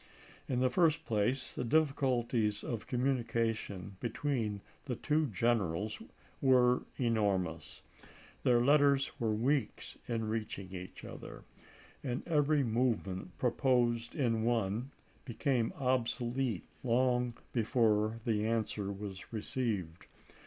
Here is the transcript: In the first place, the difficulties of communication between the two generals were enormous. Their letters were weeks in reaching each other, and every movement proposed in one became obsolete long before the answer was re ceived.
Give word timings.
In 0.49 0.61
the 0.61 0.69
first 0.71 1.05
place, 1.05 1.53
the 1.53 1.63
difficulties 1.63 2.63
of 2.63 2.87
communication 2.87 3.97
between 3.99 4.61
the 4.85 4.95
two 4.95 5.27
generals 5.27 6.01
were 6.41 6.87
enormous. 6.97 7.83
Their 8.41 8.61
letters 8.65 9.11
were 9.19 9.29
weeks 9.35 9.99
in 10.07 10.27
reaching 10.27 10.73
each 10.73 11.05
other, 11.05 11.43
and 12.03 12.27
every 12.27 12.63
movement 12.63 13.37
proposed 13.37 14.15
in 14.15 14.43
one 14.43 14.89
became 15.23 15.71
obsolete 15.73 16.63
long 16.83 17.35
before 17.53 18.21
the 18.25 18.47
answer 18.47 18.91
was 18.91 19.31
re 19.31 19.41
ceived. 19.41 20.07